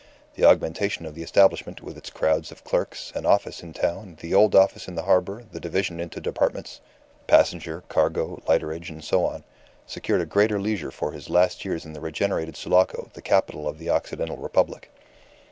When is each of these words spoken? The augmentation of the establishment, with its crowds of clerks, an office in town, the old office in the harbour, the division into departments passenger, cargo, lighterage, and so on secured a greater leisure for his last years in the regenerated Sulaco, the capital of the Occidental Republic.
The 0.33 0.45
augmentation 0.45 1.05
of 1.05 1.13
the 1.13 1.21
establishment, 1.21 1.83
with 1.83 1.95
its 1.95 2.09
crowds 2.09 2.51
of 2.51 2.63
clerks, 2.63 3.11
an 3.13 3.27
office 3.27 3.61
in 3.61 3.71
town, 3.71 4.17
the 4.19 4.33
old 4.33 4.55
office 4.55 4.87
in 4.87 4.95
the 4.95 5.03
harbour, 5.03 5.43
the 5.51 5.59
division 5.59 5.99
into 5.99 6.19
departments 6.19 6.81
passenger, 7.27 7.81
cargo, 7.87 8.41
lighterage, 8.47 8.89
and 8.89 9.03
so 9.03 9.23
on 9.27 9.43
secured 9.85 10.21
a 10.21 10.25
greater 10.25 10.59
leisure 10.59 10.89
for 10.89 11.11
his 11.11 11.29
last 11.29 11.63
years 11.63 11.85
in 11.85 11.93
the 11.93 12.01
regenerated 12.01 12.57
Sulaco, 12.57 13.11
the 13.13 13.21
capital 13.21 13.67
of 13.67 13.77
the 13.77 13.91
Occidental 13.91 14.37
Republic. 14.37 14.89